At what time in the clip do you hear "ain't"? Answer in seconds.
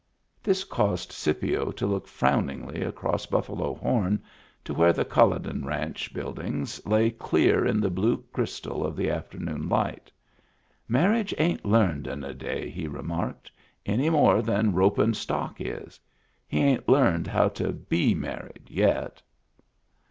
11.37-11.65, 16.61-16.89